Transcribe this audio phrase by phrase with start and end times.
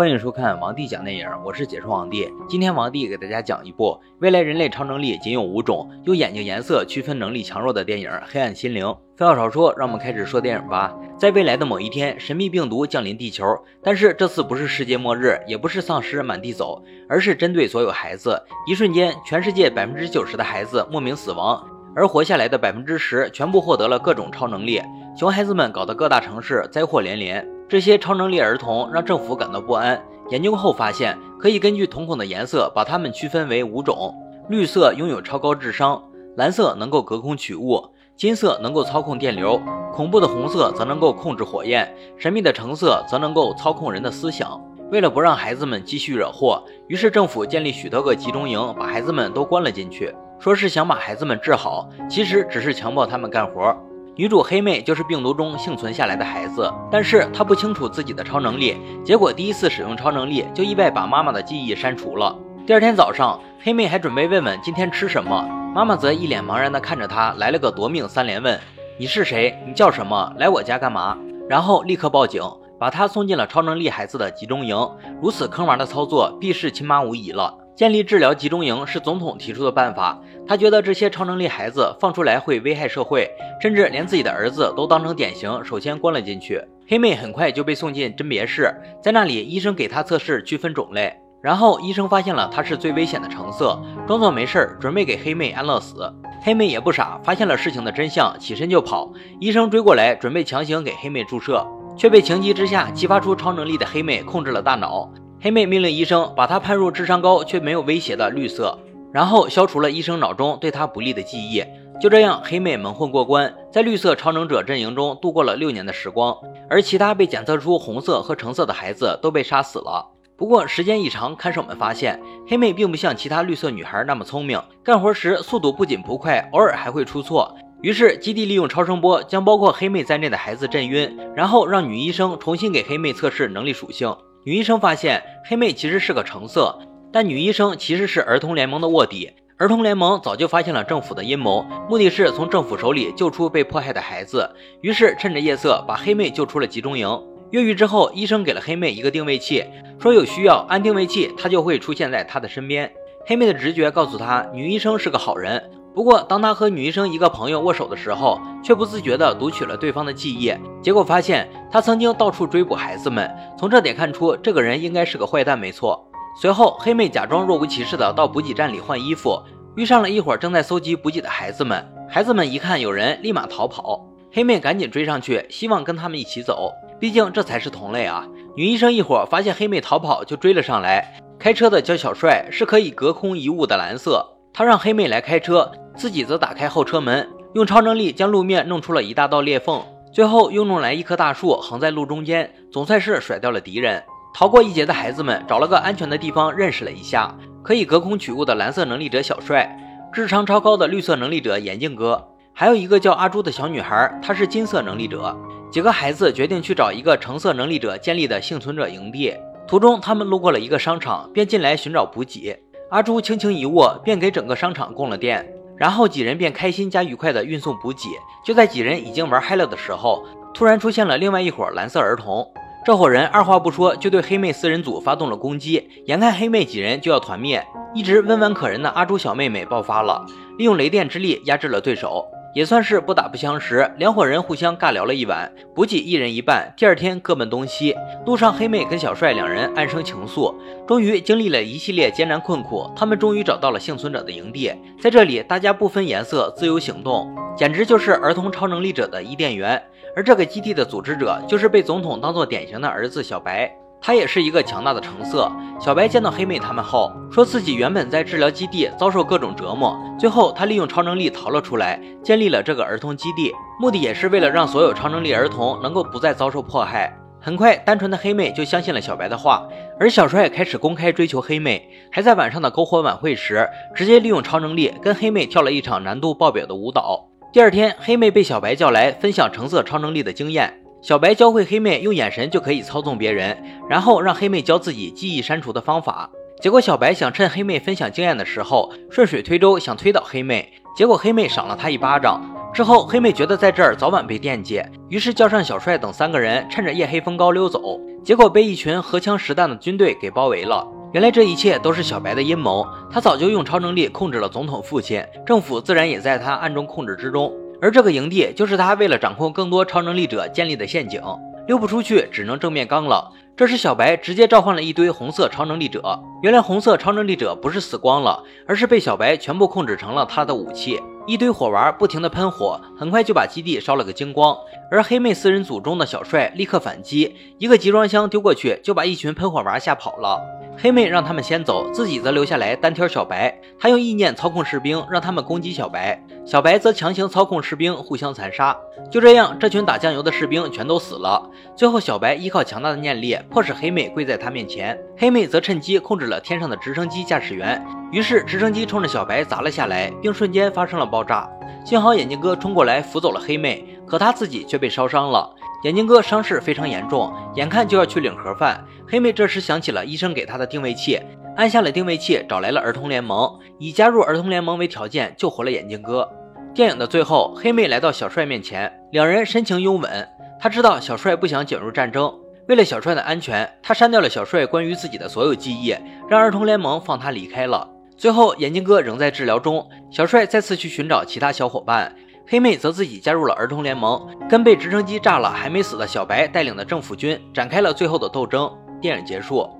[0.00, 2.26] 欢迎收看王帝讲电影，我是解说王帝。
[2.48, 8.86] 今天王帝给大家讲一部未来人类超能力仅有五种，用眼睛颜色区分能力强弱的电影《黑暗心灵》。
[9.14, 10.96] 废话少说，让我们开始说电影吧。
[11.18, 13.44] 在未来的某一天，神秘病毒降临地球，
[13.82, 18.42] 但是这次不是世界末日，也不是丧尸满地走，而是针对所有孩子。
[18.66, 21.62] 一瞬间，全世界百分之九十的孩子莫名死亡，
[21.94, 24.80] 而活下来的百分之十全部获得了各种超能力。
[25.14, 27.46] 熊孩子们搞得各大城市灾祸连连。
[27.70, 30.02] 这些超能力儿童让政府感到不安。
[30.30, 34.12] 研究后发现，可以根据瞳孔的颜色把它们区分为五种：
[34.48, 36.02] 绿色拥有超高智商，
[36.36, 37.80] 蓝色能够隔空取物，
[38.16, 39.60] 金色能够操控电流，
[39.92, 41.88] 恐怖的红色则能够控制火焰，
[42.18, 44.60] 神秘的橙色则能够操控人的思想。
[44.90, 53.72] 为了不让孩子们继续惹祸，于是政府建立许多个集中营，把孩子们都关了进去，说是想把孩子们治好，其实只是强迫他们干活。
[54.16, 62.36] 女主黑妹就是病毒中幸存下来的孩子，但是她不清楚自己的超能力，结果第一次使用超能力就意外把妈妈的记忆删除了。
[62.66, 65.42] 第二天早上，黑妹还准备问问今天吃什么，
[65.74, 68.58] 妈妈则一脸茫然地看着她，来了个夺命三连问：
[68.98, 69.56] 你是谁？
[69.66, 70.32] 你叫什么？
[70.36, 71.16] 来我家干嘛？
[71.48, 72.42] 然后立刻报警，
[72.78, 74.76] 把她送进了超能力孩子的集中营。
[75.22, 77.54] 如此坑娃的操作，必是亲妈无疑了。
[77.80, 83.26] 建立治疗集中营是总统提出的办法，他觉得这些超能力孩子放出来会危害社会，
[83.58, 86.62] 甚至连自己的儿子都当成典型，首先关了进去。
[86.86, 88.70] 黑妹很快就被送进甄别室，
[89.02, 96.06] 在那里医生给她测试区分种类，然后医生发现了她是最危险的橙色，装作没事儿准备给黑妹安乐死。
[96.42, 99.10] 黑妹也不傻，发现了事情的真相，起身就跑。
[99.40, 105.10] 医生追过来准备强行给黑妹注射，却被情急之下激发出超能力的黑妹控制了大脑。
[105.42, 108.78] 黑妹命令医生把她判入智商高却没有威胁的绿色，
[109.10, 111.64] 然后消除了医生脑中对她不利的记忆。
[111.98, 116.36] 就这样，黑妹蒙混过关，在绿色超能者阵营中度过了六年的时光。
[116.68, 120.06] 而其他被检测出红色和橙色的孩子都被杀死了。
[120.36, 127.54] 不过时间一长，看守们发现黑妹并不像其他绿色女孩那么聪明，干活时速度不仅不快，偶尔还会出错。
[127.80, 134.14] 于是基地利用超声波将包括黑妹在内的孩子震晕，然后让女医生重新给黑妹测试能力属性。
[134.42, 136.78] 女医生发现黑妹其实是个橙色，
[137.12, 139.30] 但女医生其实是儿童联盟的卧底。
[139.58, 144.48] 儿童联盟早就发现了政府的阴谋，目的是从政府手里救出被迫害的孩子。
[144.80, 147.06] 于是趁着夜色把黑妹救出了集中营。
[147.50, 149.62] 越狱之后，医生给了黑妹一个定位器，
[149.98, 152.90] 说有需要按定位器，她就会出现在她的身边。
[153.26, 155.62] 黑妹的直觉告诉她，女医生是个好人。
[155.92, 160.54] 不过，当他和女医生一个朋友握手的时候，却不自觉地读取了对方的记忆。
[160.80, 163.28] 结果发现，他曾经到处追捕孩子们。
[163.58, 166.06] 从这点看出，这个人应该是个坏蛋，没错。
[166.40, 169.42] 随后，黑妹假装若无其事地到补给站里换衣服，
[169.74, 171.84] 遇上了一伙正在搜集补给的孩子们。
[172.08, 174.06] 孩子们一看有人，立马逃跑。
[174.32, 178.24] 黑妹赶紧追上去，希望跟他们一起走，毕竟这才是同类啊。
[178.56, 181.20] 女医生一伙发现黑妹逃跑，就追了上来。
[181.36, 184.24] 开车的叫小帅，是可以隔空移物的蓝色。
[184.52, 194.02] 他让黑妹来开车，自己则打开后车门，用超能力将路面弄出了一大道裂缝，最后又弄来一棵大树横在路中间，总算是甩掉了敌人。
[194.34, 199.68] 逃过一劫的孩子们找了个安全的地方认识了一下，可以隔空取物的蓝色能力者小帅，
[200.12, 205.36] 智商超高的绿色能力者眼镜哥，还有一个叫阿朱的小女孩，她是金色能力者。
[205.70, 209.32] 几个孩子决定去找一个橙色能力者建立的幸存者营地，
[209.66, 212.60] 途中他们路过了一个商场，便进来寻找补给。
[212.90, 218.08] 阿朱轻轻一握，便给整个商场供了电，然后几人便开心加愉快的运送补给。
[218.44, 222.44] 就在几人已经玩嗨了的时候，突然出现了另外一伙蓝色儿童。
[222.84, 227.64] 这伙人二话不说就对黑妹四人组发动了攻击，眼看黑妹几人就要团灭，
[227.94, 230.26] 一直温婉可人的阿朱小妹妹爆发了，
[230.58, 232.26] 利用雷电之力压制了对手。
[232.52, 236.72] 也算是不打不相识，两伙人互相尬聊了一晚，补给一人一半。
[236.76, 237.94] 第二天各奔东西。
[238.26, 240.52] 路上，黑妹跟小帅两人暗生情愫。
[240.86, 244.72] 终于经历了一系列艰难困苦，他们终于找到了幸存者的营地。
[245.00, 249.80] 在这里，大家不分颜色，自由行动，简直就是儿童超能力者的伊甸园。
[250.16, 253.72] 而这个基地的组织者，就是被总统当做典型的儿子小白。
[254.00, 255.50] 他也是一个强大的橙色。
[255.78, 267.16] 小白见到黑妹他们后，说自己原本在治疗基地遭受各种折磨，最后他利用超能力逃了出来，建立了这个儿童基地，目的也是为了让所有超能力儿童能够不再遭受迫害。
[267.42, 269.66] 很快，单纯的黑妹就相信了小白的话，
[269.98, 277.26] 而小帅开始公开追求黑妹，还在晚上的篝火晚会时，直接利用超能力跟黑妹跳了一场难度爆表的舞蹈。
[277.50, 280.82] 第二天，黑妹被小白叫来分享橙色超能力的经验。
[281.02, 283.56] 小白教会黑妹用眼神就可以操纵别人，
[283.88, 286.28] 然后让黑妹教自己记忆删除的方法。
[286.60, 292.42] 结果小白想趁黑妹分享经验的时候顺水推舟，想推倒黑妹，结果黑妹赏了他一巴掌。
[292.74, 297.98] 之后黑妹觉得在这儿早晚被惦记，于是叫上小帅等三个人，趁着夜黑风高溜走。
[298.22, 300.86] 结果被一群荷枪实弹的军队给包围了。
[301.12, 307.52] 原来这一切都是小白的阴谋，他早就用超能力控制了总统父亲，政府自然也在他暗中控制之中。
[307.82, 311.20] 而这个营地就是他为了掌控更多超能力者建立的陷阱，
[311.66, 313.32] 溜不出去，只能正面刚了。
[313.56, 316.18] 这时，小白直接召唤了一堆红色超能力者。
[316.42, 320.98] 原来，红色超能力者不是死光了，而是被小白全部控制成了他的武器。
[321.26, 324.56] 一堆火娃不停地喷火，很快就把基地烧了个精光。
[324.90, 330.40] 而黑妹四人组中的小帅立刻反击，一个集装箱丢过去，就把一群喷火娃吓跑了。
[330.76, 333.54] 黑妹让他们先走，自己则留下来单挑小白。
[333.78, 338.76] 他用意念操控士兵，让他们攻击小白，小白则强行操控士兵互相残杀。
[339.10, 341.50] 就这样，这群打酱油的士兵全都死了。
[341.76, 344.98] 最后，小白依靠强大的念力，迫使黑妹跪在他面前。
[345.18, 351.48] 黑妹则趁机控制了天上的直升机驾驶员，于是直升机冲着小白砸了下来，并瞬间发生了爆炸。
[351.84, 355.50] 幸好眼镜哥冲过来扶走了黑妹，可他自己却被烧伤了。
[355.82, 358.84] 眼镜哥伤势非常严重，眼看就要去领盒饭。
[359.08, 361.18] 黑妹这时想起了医生给她的定位器，
[361.56, 366.28] 按下了定位器，找来了儿童联盟，以加入儿童联盟为条件救活了眼镜哥。
[366.74, 370.28] 电影的最后，黑妹来到小帅面前，两人深情拥吻。
[370.60, 372.32] 她知道小帅不想卷入战争，
[372.68, 375.96] 为了小帅的安全，她删掉了小帅关于自己的所有记忆，
[376.28, 377.88] 让儿童联盟放他离开了。
[378.18, 382.14] 最后，眼镜哥仍在治疗中，小帅再次去寻找其他小伙伴。
[382.50, 388.68] 黑妹则自己加入了儿童联盟，跟被直升机炸了还没死的小白带领的政府军展开了最后的斗争。
[389.00, 389.70] 电影结束。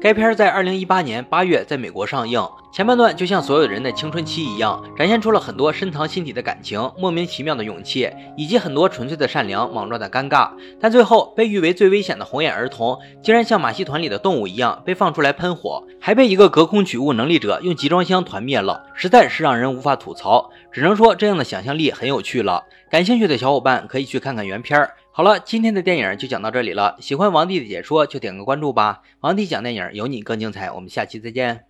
[0.00, 2.40] 该片在二零一八年八月在美国上映，
[2.72, 10.50] 前半段就像所有人的青春期一样，展现出了很多深藏心底的感情、莫名其妙的勇气，以及很多纯粹的善良、莽撞的尴尬。
[10.80, 20.48] 但最后，被誉为最危险的红眼儿童，竟然像马戏团里的动物一样被放出来喷火，还被一个隔空取物能力者用集装箱团灭了，实在是让人无法吐槽。
[20.70, 22.64] 只能说这样的想象力很有趣了。
[22.88, 24.94] 感兴趣的小伙伴可以去看看原片儿。
[25.18, 26.96] 好了，今天的电影就讲到这里了。
[27.00, 29.02] 喜欢王帝的解说就点个关注吧。
[29.18, 30.70] 王帝讲电影，有你更精彩。
[30.70, 31.67] 我们下期再见。